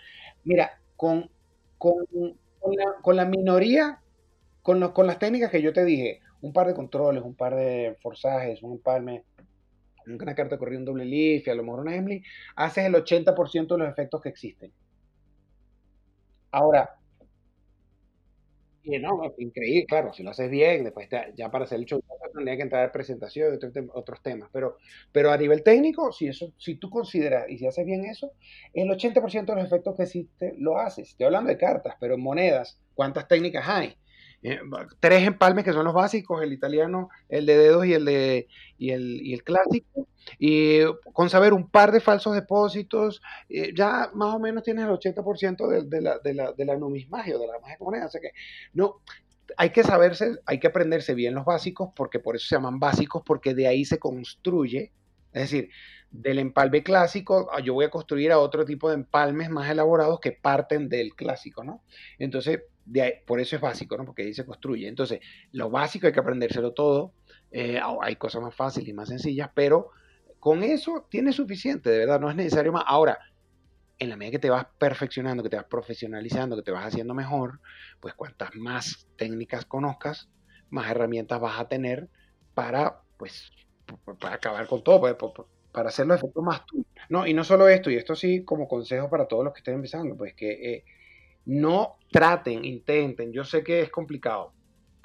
[0.44, 1.30] mira, con,
[1.78, 1.96] con,
[3.14, 4.00] la, minoría,
[4.62, 7.96] con, con las técnicas que yo te dije, un par de controles, un par de
[8.00, 9.24] forzajes, un empalme,
[10.06, 12.22] una carta de corrido, un doble leaf y a lo mejor una Emily,
[12.56, 14.72] haces el 80% de los efectos que existen.
[16.50, 16.97] Ahora,
[18.84, 22.00] no, increíble, claro, si lo haces bien, después ya para hacer el show
[22.32, 24.76] tendría que entrar a presentación y otros, temas, pero,
[25.12, 28.32] pero a nivel técnico, si, eso, si tú consideras y si haces bien eso,
[28.72, 31.10] el 80% de los efectos que existe lo haces.
[31.10, 33.96] Estoy hablando de cartas, pero en monedas, ¿cuántas técnicas hay?
[34.42, 34.60] Eh,
[35.00, 38.46] tres empalmes que son los básicos, el italiano, el de dedos y el, de,
[38.78, 40.06] y el, y el clásico.
[40.38, 40.80] Y
[41.12, 45.68] con saber un par de falsos depósitos, eh, ya más o menos tienes el 80%
[45.68, 48.08] de, de, la, de, la, de la numismagia o de la magia moneda.
[48.20, 48.32] que
[48.74, 49.00] no,
[49.56, 53.22] hay que saberse, hay que aprenderse bien los básicos, porque por eso se llaman básicos,
[53.24, 54.92] porque de ahí se construye.
[55.32, 55.70] Es decir,
[56.10, 60.32] del empalme clásico, yo voy a construir a otro tipo de empalmes más elaborados que
[60.32, 61.82] parten del clásico, ¿no?
[62.18, 62.60] Entonces,
[63.26, 64.04] por eso es básico, ¿no?
[64.04, 64.88] Porque ahí se construye.
[64.88, 65.20] Entonces,
[65.52, 67.12] lo básico hay que aprendérselo todo.
[67.50, 69.90] Eh, hay cosas más fáciles y más sencillas, pero
[70.38, 72.84] con eso tienes suficiente, de verdad, no es necesario más.
[72.86, 73.18] Ahora,
[73.98, 77.14] en la medida que te vas perfeccionando, que te vas profesionalizando, que te vas haciendo
[77.14, 77.60] mejor,
[78.00, 80.28] pues cuantas más técnicas conozcas,
[80.70, 82.08] más herramientas vas a tener
[82.54, 83.50] para, pues,
[84.20, 85.16] para acabar con todo, pues,
[85.72, 86.86] para hacer los efectos más tuyos.
[87.08, 89.74] No, y no solo esto, y esto sí como consejo para todos los que estén
[89.74, 90.84] empezando, pues que eh,
[91.48, 94.52] no traten, intenten, yo sé que es complicado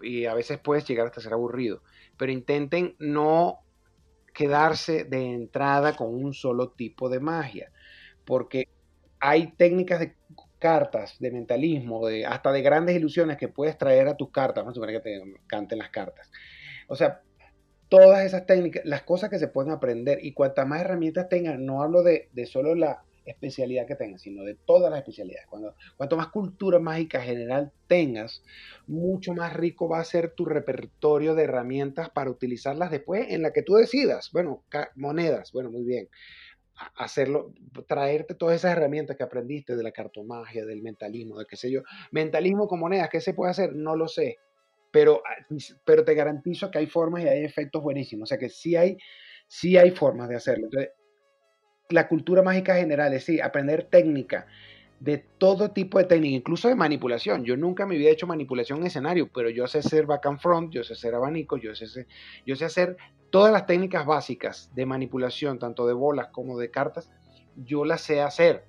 [0.02, 1.82] y a veces puedes llegar hasta ser aburrido,
[2.18, 3.60] pero intenten no
[4.34, 7.72] quedarse de entrada con un solo tipo de magia,
[8.26, 8.68] porque
[9.22, 10.18] hay técnicas de
[10.60, 14.74] cartas, de mentalismo, de, hasta de grandes ilusiones que puedes traer a tus cartas, vamos
[14.74, 16.30] a suponer que te canten las cartas.
[16.90, 17.22] O sea,
[17.88, 21.82] todas esas técnicas, las cosas que se pueden aprender y cuantas más herramientas tengan, no
[21.82, 25.48] hablo de, de solo la, especialidad que tengas, sino de todas las especialidades.
[25.48, 28.44] Cuando, cuanto más cultura mágica general tengas,
[28.88, 33.54] mucho más rico va a ser tu repertorio de herramientas para utilizarlas después en la
[33.54, 34.30] que tú decidas.
[34.32, 34.64] Bueno,
[34.96, 36.10] monedas, bueno, muy bien.
[36.96, 37.54] Hacerlo,
[37.88, 41.82] traerte todas esas herramientas que aprendiste de la cartomagia, del mentalismo, de qué sé yo.
[42.12, 43.74] Mentalismo con monedas, ¿qué se puede hacer?
[43.76, 44.38] No lo sé.
[44.92, 45.56] Pero, ah,
[45.86, 48.28] pero te garantizo que hay formas y hay efectos buenísimos.
[48.28, 48.98] O sea que sí hay,
[49.48, 50.66] sí hay formas de hacerlo.
[50.66, 50.92] Entonces,
[51.90, 54.48] la cultura mágica general, es decir, aprender técnica
[55.00, 57.44] de todo tipo de técnica, incluso de manipulación.
[57.44, 60.72] Yo nunca me había hecho manipulación en escenario, pero yo sé hacer back and front,
[60.72, 62.08] yo sé hacer abanico, yo sé,
[62.46, 62.96] yo sé hacer
[63.30, 67.12] todas las técnicas básicas de manipulación, tanto de bolas como de cartas,
[67.58, 68.66] yo las sé hacer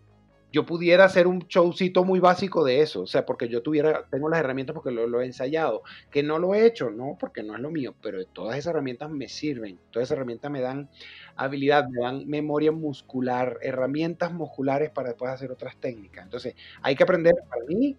[0.54, 4.28] yo pudiera hacer un showcito muy básico de eso, o sea, porque yo tuviera, tengo
[4.28, 7.60] las herramientas porque lo, he ensayado, que no lo he hecho, no, porque no es
[7.60, 10.88] lo mío, pero todas esas herramientas me sirven, todas esas herramientas me dan
[11.34, 16.24] habilidad, me dan memoria muscular, herramientas musculares para después hacer otras técnicas.
[16.24, 17.96] Entonces, hay que aprender para mí,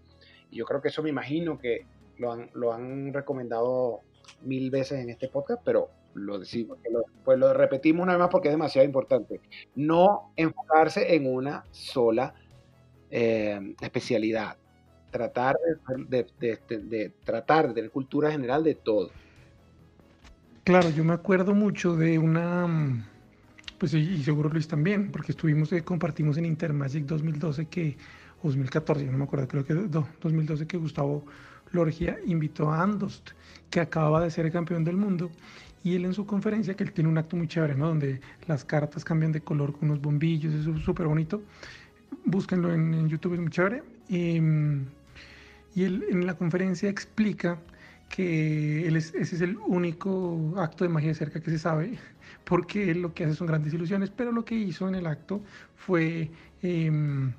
[0.50, 1.86] y yo creo que eso me imagino que
[2.18, 4.00] lo han, lo han recomendado
[4.44, 6.78] mil veces en este podcast, pero lo decimos,
[7.26, 9.42] pues lo repetimos una vez más porque es demasiado importante.
[9.76, 12.34] No enfocarse en una sola
[13.12, 14.58] eh, especialidad.
[15.12, 15.56] Tratar
[16.10, 19.12] de, de, tratar tener cultura general de todo.
[20.66, 23.06] Claro, yo me acuerdo mucho de una,
[23.78, 27.96] pues y seguro Luis también, porque estuvimos, eh, compartimos en Intermagic 2012 que,
[28.44, 31.24] 2014, no me acuerdo, creo que 2012 que Gustavo
[31.72, 33.32] Lorgia invitó a Andost,
[33.70, 35.30] que acababa de ser campeón del mundo,
[35.84, 37.88] y él en su conferencia, que él tiene un acto muy chévere, ¿no?
[37.88, 41.44] Donde las cartas cambian de color con unos bombillos, es súper bonito
[42.26, 43.84] búsquenlo en, YouTube, es muy chévere.
[44.10, 47.60] Y, él en la conferencia explica
[48.10, 51.98] que él ese es el único acto de magia de cerca que se sabe,
[52.46, 55.42] porque él lo que hace son grandes ilusiones, pero lo que hizo en el acto
[55.76, 56.30] fue
[56.62, 57.34] em,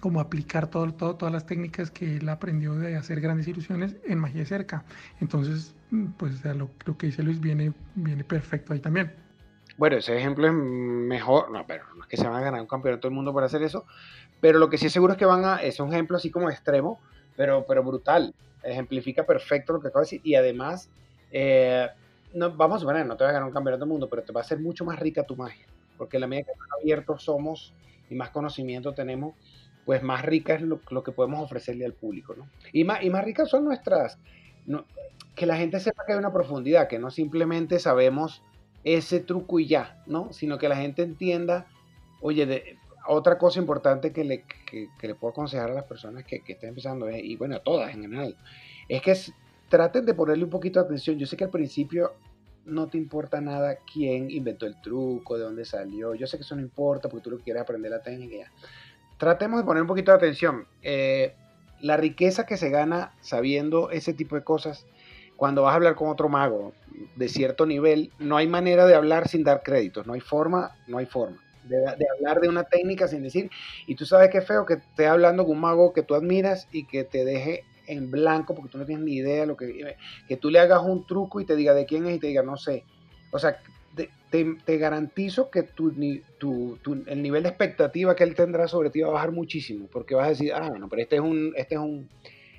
[0.00, 4.18] como aplicar todo, todo, todas las técnicas que él aprendió de hacer grandes ilusiones en
[4.18, 4.84] magia de cerca.
[5.20, 5.74] Entonces,
[6.16, 9.12] pues lo, lo que dice Luis viene, viene perfecto ahí también.
[9.78, 12.66] Bueno, ese ejemplo es mejor, no, pero no es que se van a ganar un
[12.66, 13.86] campeonato del mundo por hacer eso,
[14.40, 16.50] pero lo que sí es seguro es que van a, es un ejemplo así como
[16.50, 16.98] extremo,
[17.36, 20.90] pero, pero brutal, ejemplifica perfecto lo que acabo de decir, y además,
[21.30, 21.86] eh,
[22.34, 24.32] no, vamos a suponer, no te vas a ganar un campeonato del mundo, pero te
[24.32, 27.72] va a hacer mucho más rica tu magia, porque la medida que más abiertos somos
[28.10, 29.36] y más conocimiento tenemos,
[29.86, 32.48] pues más rica es lo, que podemos ofrecerle al público, ¿no?
[32.72, 34.18] Y más, y más ricas son nuestras,
[35.36, 38.42] que la gente sepa que hay una profundidad, que no simplemente sabemos
[38.96, 40.32] ese truco y ya, ¿no?
[40.32, 41.66] Sino que la gente entienda,
[42.20, 46.40] oye, de, otra cosa importante que le, que, le puedo aconsejar a las personas que,
[46.40, 48.36] que estén empezando, y bueno, a todas en general,
[48.88, 49.14] es que
[49.68, 51.18] traten de ponerle un poquito de atención.
[51.18, 52.12] Yo sé que al principio
[52.64, 56.14] no te importa nada quién inventó el truco, de dónde salió.
[56.14, 58.36] Yo sé que eso no importa porque tú lo quieres aprender la técnica.
[58.36, 58.52] Ya.
[59.16, 60.66] Tratemos de poner un poquito de atención.
[60.82, 61.34] Eh,
[61.80, 64.86] la riqueza que se gana sabiendo ese tipo de cosas
[65.38, 66.72] cuando vas a hablar con otro mago
[67.14, 70.98] de cierto nivel, no hay manera de hablar sin dar créditos, no hay forma, no
[70.98, 71.38] hay forma.
[71.62, 73.48] De, hablar de una técnica sin decir,
[73.86, 76.86] y tú sabes qué feo que esté hablando con un mago que tú admiras y
[76.86, 79.96] que te deje en blanco porque tú no tienes ni idea de lo que
[80.26, 82.42] que tú le hagas un truco y te diga de quién es y te diga
[82.42, 82.82] no sé.
[83.30, 83.58] O sea,
[83.94, 85.90] te, garantizo que tu,
[87.06, 90.26] el nivel de expectativa que él tendrá sobre ti va a bajar muchísimo porque vas
[90.26, 92.08] a decir, ah, no, pero este es un, este es un,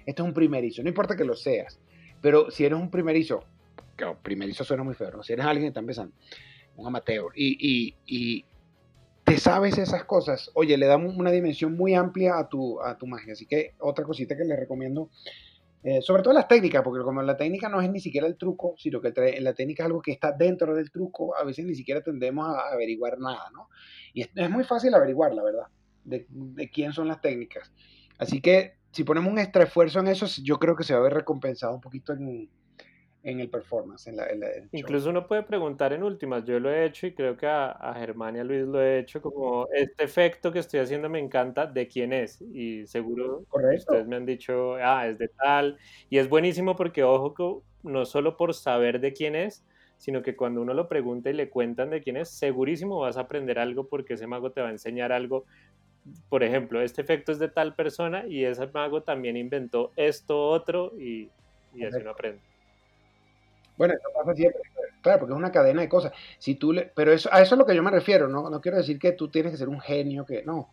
[0.06, 1.78] este es un primerizo, no importa que lo seas
[2.22, 3.44] pero si eres un primerizo,
[3.96, 6.16] que primerizo suena muy feo, si eres alguien que está empezando,
[6.76, 8.46] un amateur, y, y,
[9.24, 13.06] te sabes esas cosas, oye, le damos una dimensión muy amplia a tu, a tu
[13.06, 13.34] magia.
[13.34, 15.12] Así que otra cosita que les recomiendo,
[15.84, 18.74] eh, sobre todo las técnicas, porque como la técnica no es ni siquiera el truco,
[18.80, 22.02] sino que la técnica es algo que está dentro del truco, a veces ni siquiera
[22.02, 23.70] tendemos a averiguar nada, ¿no?
[24.16, 25.68] Y es, es muy fácil averiguar, la verdad,
[26.06, 27.72] de, de quién son las técnicas.
[28.18, 31.04] Así que si ponemos un extra esfuerzo en eso, yo creo que se va a
[31.04, 32.50] ver recompensado un poquito en,
[33.24, 34.08] el performance.
[34.08, 34.26] En la,
[34.72, 37.94] Incluso uno puede preguntar en últimas, yo lo he hecho y creo que a, a
[37.94, 41.68] Germán y a Luis lo he hecho como, este efecto que estoy haciendo me encanta,
[41.68, 42.42] ¿de quién es?
[42.42, 45.78] Y seguro ustedes me han dicho, ah, es de tal.
[46.10, 49.64] Y es buenísimo porque, ojo, no solo por saber de quién es,
[49.98, 53.22] sino que cuando uno lo pregunta y le cuentan de quién es, segurísimo vas a
[53.22, 55.46] aprender algo porque ese mago te va a enseñar algo
[56.30, 60.94] por ejemplo, este efecto es de tal persona y ese mago también inventó esto otro
[60.98, 61.30] y,
[61.86, 62.42] así uno aprende.
[63.78, 64.62] Bueno, eso pasa siempre,
[65.02, 66.12] claro, porque es una cadena de cosas.
[66.38, 68.50] Si tú le, pero eso, a eso es lo que yo me refiero, ¿no?
[68.50, 70.70] No quiero decir que tú tienes que ser un genio, que no.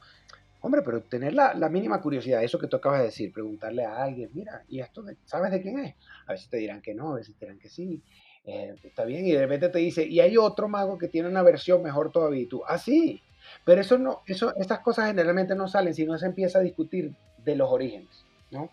[0.61, 4.31] Hombre, pero tener la, mínima curiosidad, eso que tú acabas de decir, preguntarle a alguien,
[4.33, 5.95] mira, ¿y esto sabes de quién es?
[6.27, 8.03] A veces te dirán que no, a veces te dirán que sí.
[8.45, 11.43] Eh, está bien, y de repente te dice, y hay otro mago que tiene una
[11.43, 13.23] versión mejor todavía, y tú, ah, sí,
[13.65, 17.15] Pero eso no, eso, estas cosas generalmente no salen si no se empieza a discutir
[17.39, 18.71] de los orígenes, ¿no?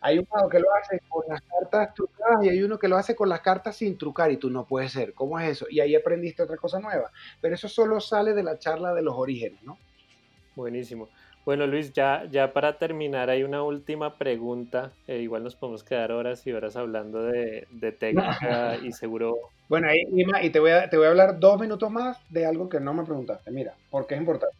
[0.00, 3.14] Hay uno que lo hace con las cartas trucadas y hay uno que lo hace
[3.14, 5.14] con las cartas sin trucar y tú no puedes ser.
[5.14, 5.66] ¿Cómo es eso?
[5.70, 7.12] Y ahí aprendiste otra cosa nueva.
[7.40, 9.78] Pero eso solo sale de la charla de los orígenes, ¿no?
[10.56, 11.08] Buenísimo.
[11.44, 14.92] Bueno, Luis, ya, ya para terminar, hay una última pregunta.
[15.08, 17.66] Eh, igual nos podemos quedar horas y horas hablando de,
[17.98, 19.36] técnica y seguro.
[19.68, 20.02] Bueno, ahí,
[20.42, 22.92] y te voy, a, te voy a hablar dos minutos más de algo que no
[22.92, 23.50] me preguntaste.
[23.50, 24.54] Mira, porque es importante.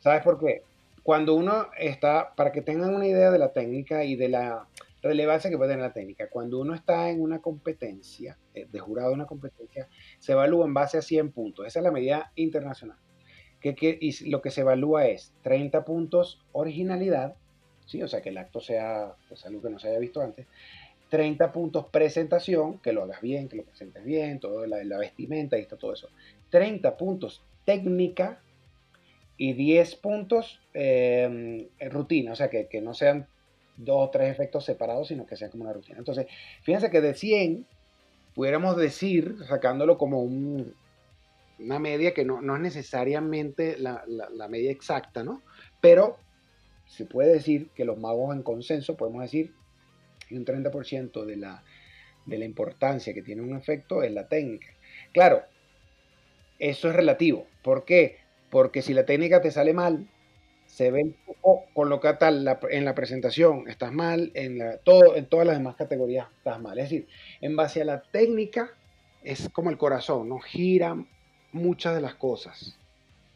[0.00, 0.62] ¿Sabes por qué?
[1.04, 4.66] Cuando uno está, para que tengan una idea de la técnica y de la
[5.00, 9.10] relevancia que puede tener la técnica, cuando uno está en una competencia, eh, de jurado
[9.10, 9.86] de una competencia,
[10.18, 11.64] se evalúa en base a 100 puntos.
[11.64, 12.98] Esa es la medida internacional
[13.62, 17.36] que, y lo que se evalúa es 30 puntos originalidad,
[17.86, 18.02] ¿sí?
[18.02, 20.46] o sea, que el acto sea pues, algo que no se haya visto antes,
[21.10, 25.58] 30 puntos presentación, que lo hagas bien, que lo presentes bien, todo la, la vestimenta
[25.58, 26.08] y todo eso.
[26.50, 28.40] 30 puntos técnica
[29.36, 33.26] y 10 puntos em, rutina, o sea, que, que, no sean
[33.76, 35.98] dos o tres efectos separados, sino que sea como una rutina.
[35.98, 36.26] Entonces,
[36.62, 37.66] fíjense que de 100,
[38.34, 40.74] pudiéramos decir, sacándolo como un,
[41.58, 44.04] una media que no, es necesariamente la,
[44.48, 45.42] media exacta, ¿no?
[45.80, 46.18] Pero
[46.86, 49.54] se puede decir que los magos en consenso, podemos decir,
[50.28, 51.62] que un 30% de la,
[52.26, 54.68] de la importancia que tiene un efecto es la técnica.
[55.12, 55.42] Claro,
[56.58, 57.46] eso es relativo.
[57.62, 58.18] ¿Por qué?
[58.50, 60.08] Porque si la técnica te sale mal,
[60.66, 64.78] se ve un poco con lo que tal en la presentación, estás mal, en, la,
[64.78, 66.78] todo, en todas las demás categorías estás mal.
[66.78, 67.08] Es decir,
[67.40, 68.70] en base a la técnica
[69.22, 70.38] es como el corazón, ¿no?
[70.38, 70.96] Gira
[71.52, 72.78] muchas de las cosas,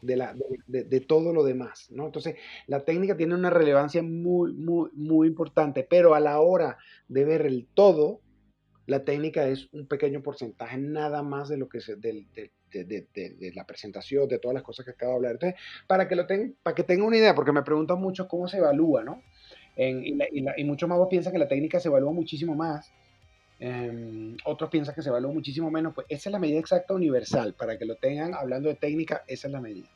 [0.02, 0.34] de, la,
[0.66, 2.06] de, todo lo demás, ¿no?
[2.06, 7.24] Entonces, la técnica tiene una relevancia muy, muy, muy importante, pero a la hora de
[7.24, 8.20] ver el todo,
[8.86, 12.52] la técnica es un pequeño porcentaje nada más de lo que se, de,
[13.54, 15.32] la presentación, de todas las cosas que acabo de hablar.
[15.32, 18.48] Entonces, para que, lo tengan, para que tengan una idea, porque me preguntan mucho cómo
[18.48, 19.22] se evalúa, ¿no?
[19.76, 20.16] y,
[20.56, 22.90] y, muchos más piensan que la técnica se evalúa muchísimo más
[23.58, 27.54] Em, otros piensan que se evalúa muchísimo menos, pues esa es la medida exacta universal,
[27.54, 29.88] para que lo tengan hablando de técnica, esa es la medida.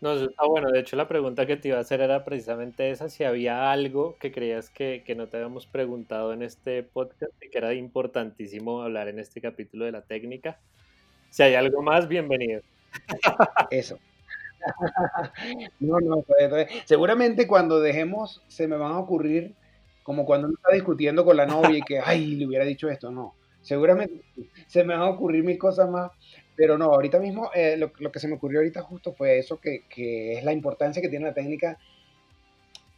[0.00, 0.70] No, eso está bueno.
[0.70, 4.16] De hecho, la pregunta que te iba a hacer era precisamente esa, si había algo
[4.18, 8.82] que creías que, que no te habíamos preguntado en este podcast y que era importantísimo
[8.82, 10.58] hablar en este capítulo de la técnica.
[11.30, 12.62] Si hay algo más, bienvenido.
[13.70, 13.98] Eso.
[15.80, 16.24] no, no,
[16.84, 19.54] seguramente cuando dejemos se me van a ocurrir
[20.02, 23.10] como cuando uno está discutiendo con la novia y que, ay, le hubiera dicho esto,
[23.10, 23.34] no.
[23.60, 24.22] Seguramente
[24.66, 26.10] se me van a ocurrir mil cosas más,
[26.56, 29.84] pero no, ahorita mismo eh, lo, que se me ocurrió ahorita justo fue eso, que,
[30.36, 31.78] es la importancia que tiene la técnica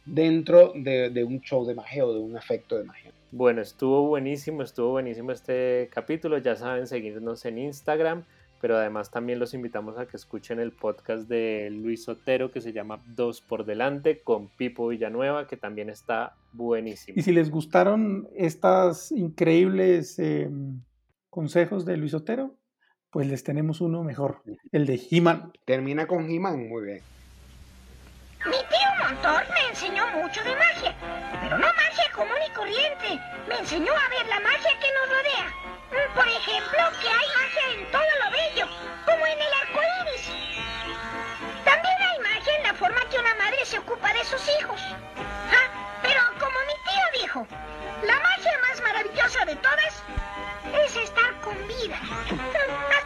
[0.05, 3.11] dentro de, de, un show de magia o de un efecto de magia.
[3.31, 6.37] Bueno, estuvo buenísimo, estuvo buenísimo este capítulo.
[6.37, 8.23] Ya saben, seguirnos en Instagram
[8.65, 12.73] pero además también los invitamos a que escuchen el podcast de Luis Otero que se
[12.73, 17.13] llama Dos por Delante con Pipo Villanueva, que también está buenísimo.
[17.15, 20.81] Y si les gustaron estas increíbles em,
[21.29, 22.55] consejos de Luis Otero,
[23.11, 25.53] pues les tenemos uno mejor, el de He-Man.
[25.63, 27.01] Termina con He-Man, muy bien.
[28.47, 30.95] Mi tío Montor me enseñó mucho de magia,
[31.39, 33.23] pero no magia común y corriente.
[33.47, 35.64] Me enseñó a ver la magia que nos rodea.
[35.89, 38.67] Por ejemplo, que hay magia en todo lo bello,
[39.05, 40.31] como en el arco iris.
[41.63, 44.81] También hay magia en la forma que una madre se ocupa de sus hijos.
[45.51, 47.47] Ah, pero como mi tío dijo,
[48.03, 50.03] la magia más maravillosa de todas
[50.85, 51.99] es estar con vida.